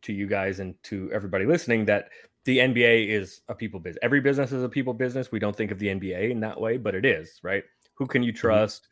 [0.02, 2.10] to you guys and to everybody listening that
[2.44, 3.98] the NBA is a people business.
[4.02, 5.32] Every business is a people business.
[5.32, 7.64] We don't think of the NBA in that way, but it is, right?
[7.94, 8.88] Who can you trust?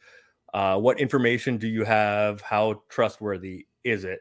[0.53, 2.40] Uh, what information do you have?
[2.40, 4.20] How trustworthy is it?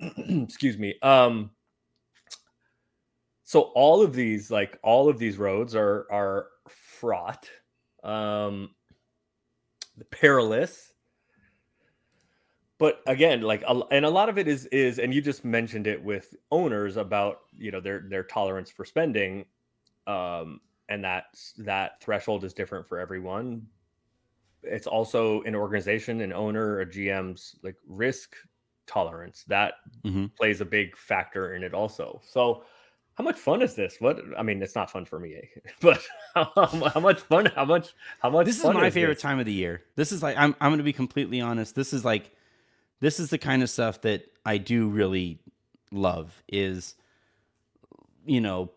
[0.00, 0.94] Excuse me.
[1.02, 1.50] Um,
[3.50, 7.50] so all of these, like all of these roads, are are fraught,
[8.04, 8.70] um,
[9.96, 10.92] the perilous.
[12.78, 16.00] But again, like, and a lot of it is is, and you just mentioned it
[16.00, 19.44] with owners about you know their their tolerance for spending,
[20.06, 21.24] um, and that
[21.58, 23.66] that threshold is different for everyone.
[24.62, 28.36] It's also an organization, an owner, a GM's like risk
[28.90, 29.74] tolerance that
[30.04, 30.34] Mhm.
[30.36, 32.20] plays a big factor in it also.
[32.24, 32.64] So,
[33.14, 34.00] how much fun is this?
[34.00, 35.48] What I mean, it's not fun for me,
[35.80, 36.00] but
[36.34, 36.50] how,
[36.94, 37.46] how much fun?
[37.46, 37.94] How much?
[38.20, 38.46] How much?
[38.46, 39.22] this is my favorite this?
[39.22, 39.82] time of the year.
[39.96, 41.74] This is like I'm I'm going to be completely honest.
[41.74, 42.30] This is like
[43.00, 45.38] this is the kind of stuff that I do really
[45.92, 46.94] love is
[48.24, 48.70] you know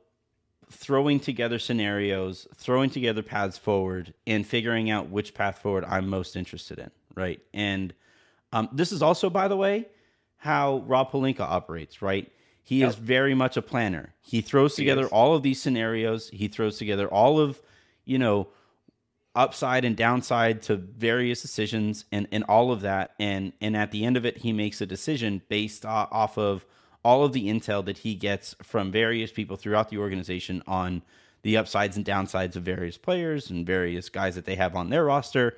[0.72, 6.36] throwing together scenarios, throwing together paths forward and figuring out which path forward I'm most
[6.36, 7.40] interested in, right?
[7.54, 7.94] And
[8.52, 9.88] um, this is also by the way
[10.44, 12.30] how Rob Pelinka operates, right?
[12.64, 14.14] He is very much a planner.
[14.22, 15.10] He throws together is.
[15.10, 16.30] all of these scenarios.
[16.32, 17.62] He throws together all of,
[18.04, 18.50] you know,
[19.36, 24.06] upside and downside to various decisions and, and all of that and and at the
[24.06, 26.64] end of it he makes a decision based off of
[27.04, 31.02] all of the intel that he gets from various people throughout the organization on
[31.42, 35.06] the upsides and downsides of various players and various guys that they have on their
[35.06, 35.58] roster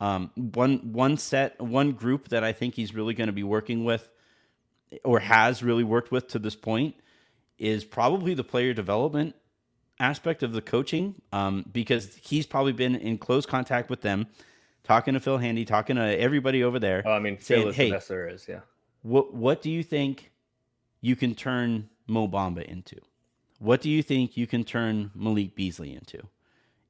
[0.00, 3.86] um, one one set one group that i think he's really going to be working
[3.86, 4.10] with
[5.04, 6.94] or has really worked with to this point
[7.58, 9.34] is probably the player development
[10.00, 14.26] aspect of the coaching um, because he's probably been in close contact with them,
[14.82, 17.02] talking to Phil Handy, talking to everybody over there.
[17.06, 18.46] Oh, I mean, saying, Phil is "Hey, the best there is.
[18.48, 18.60] Yeah.
[19.02, 20.32] what what do you think
[21.00, 22.96] you can turn Mo Bamba into?
[23.58, 26.26] What do you think you can turn Malik Beasley into?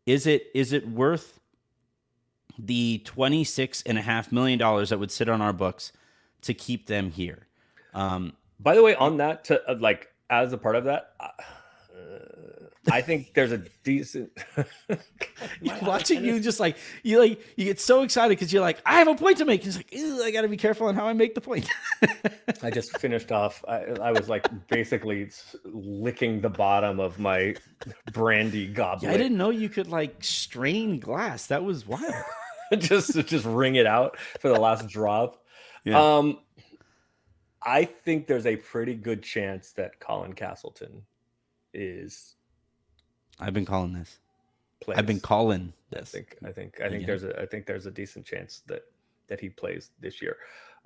[0.06, 1.40] Is it is it worth
[2.58, 5.92] the twenty six and a half million dollars that would sit on our books
[6.42, 7.43] to keep them here?
[7.94, 11.28] Um, By the way, on that, to uh, like as a part of that, uh,
[12.90, 14.30] I think there's a decent.
[15.82, 19.08] watching you just like you like you get so excited because you're like I have
[19.08, 19.64] a point to make.
[19.66, 21.68] It's like I got to be careful on how I make the point.
[22.62, 23.64] I just finished off.
[23.66, 25.30] I, I was like basically
[25.64, 27.54] licking the bottom of my
[28.12, 29.10] brandy goblet.
[29.12, 31.46] I didn't know you could like strain glass.
[31.46, 32.14] That was wild.
[32.78, 35.42] just to just wring it out for the last drop.
[35.84, 36.16] Yeah.
[36.16, 36.38] Um,
[37.64, 41.02] I think there's a pretty good chance that Colin Castleton
[41.72, 42.36] is.
[43.40, 44.18] I've been calling this.
[44.80, 44.98] Plays.
[44.98, 46.14] I've been calling this.
[46.14, 46.36] I think.
[46.44, 46.80] I think.
[46.80, 47.06] I think Yeah.
[47.06, 47.40] there's a.
[47.40, 48.84] I think there's a decent chance that
[49.28, 50.36] that he plays this year.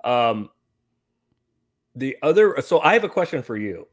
[0.03, 0.49] Um,
[1.95, 2.61] the other.
[2.61, 3.87] So I have a question for you.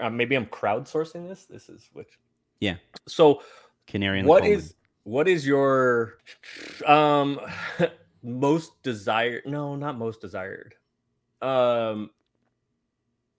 [0.00, 1.44] Uh, maybe I'm crowdsourcing this.
[1.44, 2.18] This is which.
[2.60, 2.76] Yeah.
[3.06, 3.42] So
[3.86, 6.18] Canary in what is what is your
[6.86, 7.40] um
[8.22, 10.74] most desired no not most desired
[11.42, 12.10] um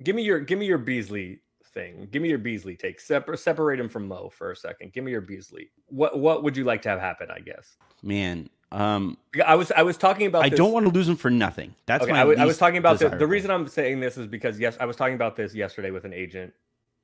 [0.04, 1.40] give me your give me your beasley
[1.74, 5.04] thing give me your beasley take separate separate him from mo for a second give
[5.04, 8.50] me your beasley what what would you like to have happen i guess man.
[8.70, 11.30] Um, i was i was talking about I this- don't want to lose him for
[11.30, 11.74] nothing.
[11.86, 14.18] That's okay, my I was, I was talking about the, the reason i'm saying this
[14.18, 16.54] is because yes i was talking about this yesterday with an agent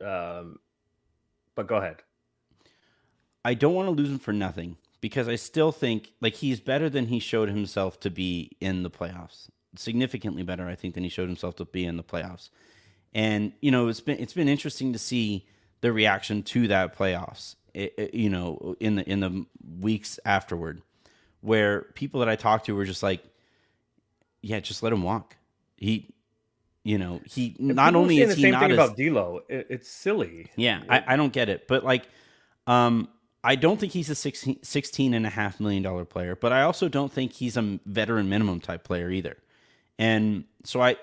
[0.04, 0.60] um
[1.56, 2.04] but go ahead
[3.46, 6.90] I don't want to lose him for nothing because I still think like he's better
[6.90, 9.50] than he showed himself to be in the playoffs.
[9.76, 12.50] Significantly better, I think, than he showed himself to be in the playoffs.
[13.14, 15.46] And you know, it's been it's been interesting to see
[15.82, 17.56] the reaction to that playoffs.
[17.74, 19.46] It- it- you know, in the in the
[19.80, 20.82] weeks afterward,
[21.42, 23.24] where people that I talked to were just like,
[24.42, 25.36] "Yeah, just let him walk."
[25.78, 26.14] He,
[26.84, 29.42] you know, he And not only is the he same not thing as, about D'Lo.
[29.50, 30.48] It, it's silly.
[30.56, 31.68] yeah, I, I don't get it.
[31.68, 32.08] But like,
[32.68, 33.10] um,
[33.44, 36.62] I don't think he's a 16, 16 and a half million dollar player, but I
[36.62, 39.38] also don't think he's a veteran minimum type player either.
[40.00, 40.98] And so I,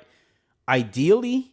[0.68, 1.52] ideally,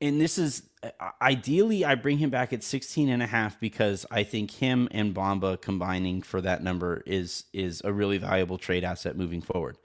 [0.00, 4.06] and this is uh, ideally I bring him back at 16 and a half because
[4.10, 8.84] I think him and Bamba combining for that number is is a really valuable trade
[8.84, 9.78] asset moving forward.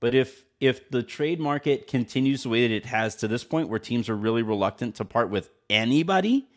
[0.00, 3.68] But if if the trade market continues the way that it has to this point
[3.68, 6.48] where teams are really reluctant to part with anybody,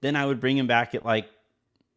[0.00, 1.28] then I would bring him back at like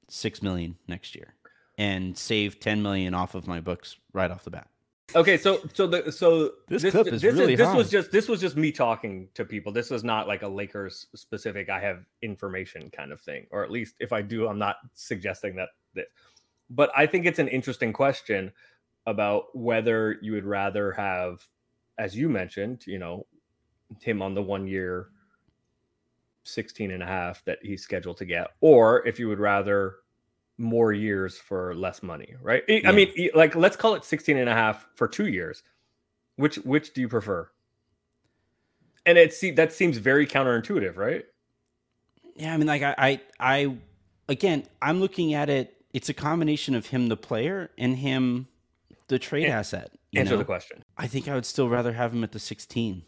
[0.08, 1.36] 6 million next year
[1.78, 4.68] and save 10 million off of my books right off the bat.
[5.16, 8.56] Okay, so so the so This clip is really this was just this was just
[8.56, 9.72] me talking to people.
[9.72, 11.70] This was not like a Lakers specific.
[11.70, 15.56] I have information kind of thing, or at least if I do, I'm not suggesting
[15.56, 16.06] that this.
[16.70, 18.52] But I think it's an interesting question
[19.08, 21.48] about whether you would rather have,
[21.98, 23.26] as you mentioned, you know,
[24.02, 25.10] him on the one year
[26.44, 29.96] 16 and a half that he's scheduled to get, or if you would rather
[30.60, 32.64] more years for less money, right?
[32.70, 32.92] I- Yeah.
[32.92, 35.64] mean, like let's call it 16 and a half for 2 years.
[36.36, 37.50] Which which do you prefer?
[39.06, 41.26] And it see that seems very counterintuitive, right?
[42.36, 43.76] Yeah, I mean, like I, I, I,
[44.30, 45.76] again, I'm looking at it.
[45.94, 48.48] It's a combination of him, the player, and him,
[49.08, 49.92] the trade asset.
[50.12, 50.40] you Answer know?
[50.40, 50.84] the question.
[50.98, 53.04] I think I would still rather have him at the 16.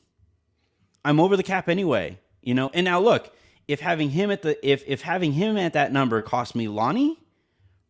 [1.06, 2.72] I'm over the cap anyway, you know.
[2.74, 3.32] And now look,
[3.68, 7.18] if having him at the if if having him at that number cost me Lonnie,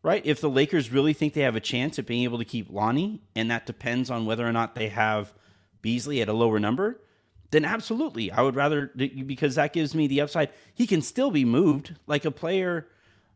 [0.02, 0.24] right?
[0.24, 3.22] If the Lakers really think they have a chance at being able to keep Lonnie,
[3.34, 5.32] and that depends on whether or not they have
[5.80, 7.00] Beasley at a lower number,
[7.50, 10.50] then absolutely, I would rather because that gives me the upside.
[10.74, 12.88] He can still be moved like a player.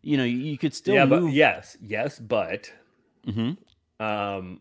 [0.02, 1.24] You know, you could still yeah, move.
[1.24, 2.72] but yes, yes, but
[3.26, 3.56] Mhm.
[4.00, 4.60] um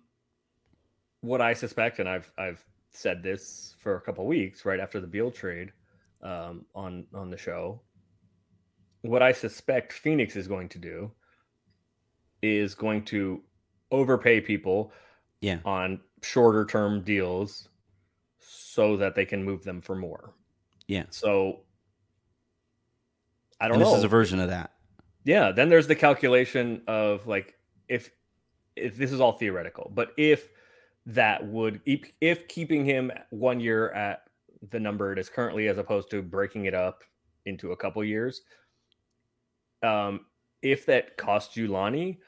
[1.22, 5.08] what I suspect, and I've I've said this for a couple weeks right after the
[5.08, 5.72] Beal trade
[6.22, 7.82] um, on on the show.
[9.02, 11.12] What I suspect Phoenix is going to do
[12.46, 13.42] is going to
[13.92, 14.92] overpay people
[15.42, 15.60] Yeah.
[15.66, 17.70] on shorter term deals
[18.40, 20.34] so that they can move them for more.
[20.88, 21.06] Yeah.
[21.10, 21.62] So
[23.60, 23.90] I don't And know.
[23.92, 24.72] this is a version of that.
[25.24, 27.56] Yeah, then there's the calculation of like
[27.88, 28.12] if
[28.76, 30.50] if this is all theoretical, but if
[31.06, 34.24] that would if, keeping him one year at
[34.72, 37.04] the number it is currently as opposed to breaking it up
[37.46, 38.42] into a couple years,
[39.84, 40.26] um,
[40.62, 42.20] if that costs you Lonnie,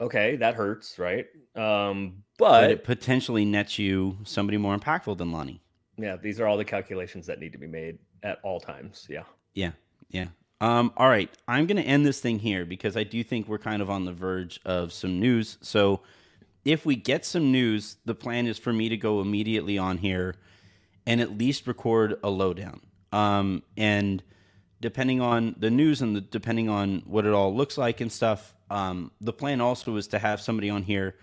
[0.00, 1.26] okay, that hurts, right?
[1.54, 5.60] Um, But but, it potentially nets you somebody more impactful than Lonnie.
[5.96, 9.06] yeah, these are all the calculations that need to be made at all times.
[9.08, 9.24] Yeah.
[9.54, 9.72] Yeah,
[10.10, 10.26] yeah.
[10.60, 13.58] Um, all right, I'm going to end this thing here because I do think we're
[13.58, 15.58] kind of on the verge of some news.
[15.60, 16.00] So,
[16.64, 20.36] if we get some news, the plan is for me to go immediately on here
[21.06, 22.80] and at least record a lowdown.
[23.12, 24.22] Um, and
[24.80, 28.53] depending on the news and the, depending on what it all looks like and stuff,
[28.70, 31.16] um, the plan also is to have somebody on here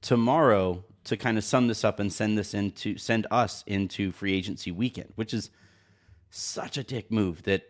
[0.00, 4.34] tomorrow to kind of sum this up and send this into send us into free
[4.34, 5.50] agency weekend, which is
[6.30, 7.62] such a dick move that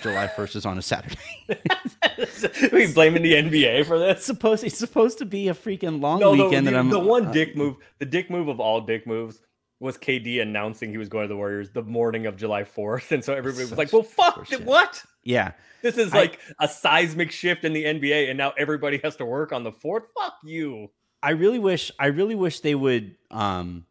[0.00, 1.16] July 1st is on a Saturday.
[2.72, 4.18] we blaming the NBA for this?
[4.18, 6.98] it's supposed it's supposed to be a freaking long No, the, weekend that I'm the
[6.98, 9.40] one uh, dick move, the dick move of all dick moves
[9.80, 13.10] was KD announcing he was going to the Warriors the morning of July 4th.
[13.12, 14.64] And so everybody was Such like, well, fuck, horseshit.
[14.64, 15.02] what?
[15.24, 15.52] Yeah.
[15.82, 19.24] This is I- like a seismic shift in the NBA, and now everybody has to
[19.24, 20.04] work on the 4th?
[20.18, 20.90] Fuck you.
[21.22, 23.86] I really wish I really wish they would um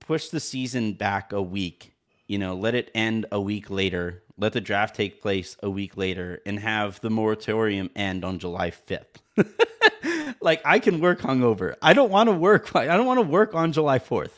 [0.00, 1.94] push the season back a week.
[2.28, 4.22] You know, let it end a week later.
[4.38, 8.70] Let the draft take place a week later and have the moratorium end on July
[8.70, 9.16] 5th.
[10.40, 11.74] like I can work hungover.
[11.82, 12.74] I don't want to work.
[12.76, 14.30] I don't want to work on July 4th.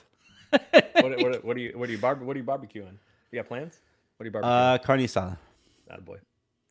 [1.03, 2.97] What, what, what, are you, what, are you barbe- what are you barbecuing?
[3.31, 3.81] You got plans?
[4.17, 4.75] What are you barbecuing?
[4.75, 5.37] Uh carne asada.
[6.05, 6.17] Boy.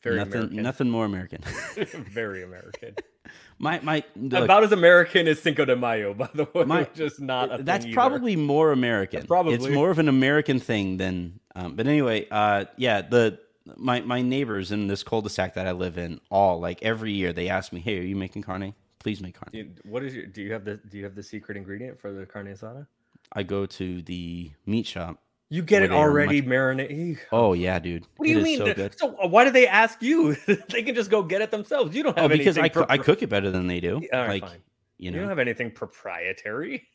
[0.02, 0.62] Very nothing American.
[0.62, 1.40] nothing more American.
[2.12, 2.94] Very American.
[3.58, 6.64] my my look, About as American as Cinco de Mayo, by the way.
[6.64, 7.94] My- just not a that's either.
[7.94, 9.18] probably more American.
[9.20, 9.70] It's Probably.
[9.72, 11.40] more of an American thing than.
[11.54, 13.38] Um, but anyway, uh, yeah, the
[13.76, 17.48] my my neighbors in this cul-de-sac that I live in, all like every year they
[17.48, 18.74] ask me, "Hey, are you making carne?
[18.98, 20.26] Please make carne." Do you- What is your?
[20.26, 20.76] Do you have the?
[20.76, 22.86] Do you have the secret ingredient for the carne asada?
[23.32, 25.18] I go to the meat shop.
[25.48, 27.20] You get it already marinated.
[27.30, 28.04] Oh yeah, dude.
[28.16, 28.58] What do you mean?
[28.58, 28.98] So good.
[28.98, 30.34] So why do they ask you?
[30.70, 31.94] they can just go get it themselves.
[31.94, 32.84] You don't Oh, have because I, anything.
[32.88, 34.00] I cook it better than they do.
[34.12, 34.60] Right, like
[34.98, 36.88] you You, don't have anything proprietary.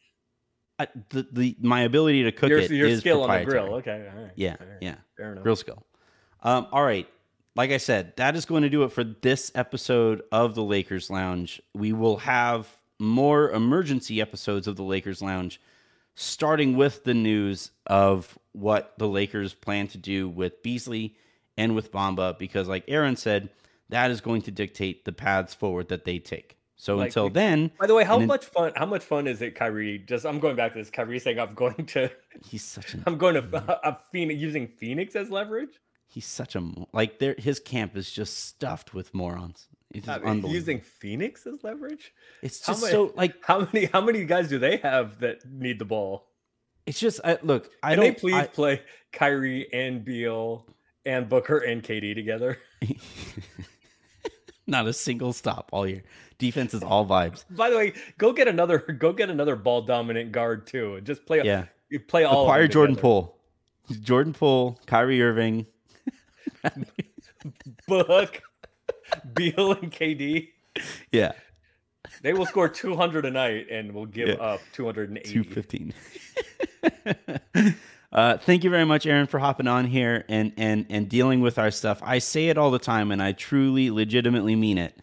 [0.79, 3.75] I, the the my ability to cook your it your is skill on the grill.
[3.75, 4.09] Okay.
[4.13, 4.31] All right.
[4.35, 4.95] Yeah, right, yeah.
[5.15, 5.43] Fair enough.
[5.43, 5.85] Grill skill.
[6.41, 7.07] Um, all right.
[7.55, 11.09] Like I said, that is going to do it for this episode of the Lakers
[11.09, 11.61] Lounge.
[11.73, 12.67] We will have
[12.99, 15.59] more emergency episodes of the Lakers Lounge,
[16.15, 21.15] starting with the news of what the Lakers plan to do with Beasley
[21.57, 23.49] and with Bamba, because, like Aaron said,
[23.89, 26.57] that is going to dictate the paths forward that they take.
[26.77, 28.71] So Like until then, By the way, how then- much fun?
[28.75, 29.99] How much fun is it, Kyrie?
[29.99, 30.89] Just I'm going back to this.
[30.89, 32.09] Kyrie saying I'm going to,
[32.49, 35.79] he's such an I'm going to, I'm Phoenix, using Phoenix as leverage.
[36.07, 37.35] He's such a like there.
[37.37, 39.67] His camp is just stuffed with morons.
[39.93, 42.13] It's just I mean, using Phoenix as leverage.
[42.41, 45.39] it's How just many, so like how many how many guys do they have that
[45.49, 46.27] need the ball?
[46.85, 47.69] it's just I, look.
[47.83, 48.17] I Can they don't.
[48.19, 48.81] please I- play
[49.11, 50.65] Kyrie and Beal
[51.05, 52.57] and Booker and KD together?
[54.67, 56.03] not a single stop all year.
[56.37, 57.43] Defense is all vibes.
[57.51, 60.95] By the way, go get another go get another ball dominant guard too.
[60.95, 61.65] and Just play Yeah.
[61.89, 62.95] you play all Acquire Jordan.
[62.95, 63.37] Poole.
[64.01, 65.65] Jordan Poole, Kyrie Irving.
[67.87, 68.41] Book,
[69.33, 70.49] Beal and KD.
[71.11, 71.33] Yeah,
[72.21, 74.35] They will score 200 a night and will give Yeah.
[74.35, 75.31] up 280.
[75.33, 75.93] two fifteen.
[78.11, 81.57] uh, thank you very much, Aaron, for hopping on here and and and dealing with
[81.57, 81.99] our stuff.
[82.03, 84.97] I say it all the time, and I truly, legitimately mean it.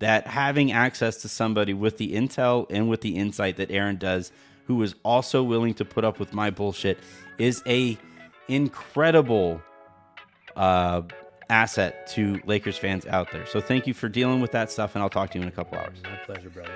[0.00, 4.32] That having access to somebody with the intel and with the insight that Aaron does,
[4.66, 6.98] who is also willing to put up with my bullshit,
[7.38, 7.96] is a
[8.48, 9.62] incredible
[10.56, 11.02] uh,
[11.54, 13.46] asset to Lakers fans out there.
[13.46, 15.52] So thank you for dealing with that stuff, and I'll talk to you in a
[15.52, 15.98] couple hours.
[16.02, 16.72] My pleasure, brother.